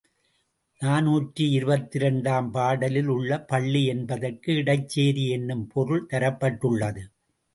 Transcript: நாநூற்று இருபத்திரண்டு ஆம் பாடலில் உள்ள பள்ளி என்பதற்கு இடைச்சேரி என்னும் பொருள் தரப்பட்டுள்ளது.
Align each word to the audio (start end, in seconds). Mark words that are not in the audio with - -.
நாநூற்று 0.81 1.49
இருபத்திரண்டு 1.49 2.29
ஆம் 2.29 2.49
பாடலில் 2.51 3.07
உள்ள 3.07 3.37
பள்ளி 3.41 3.85
என்பதற்கு 3.85 4.51
இடைச்சேரி 4.53 5.25
என்னும் 5.29 5.67
பொருள் 5.67 6.07
தரப்பட்டுள்ளது. 6.09 7.03